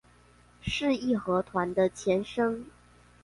[0.61, 2.65] 是義和團的前身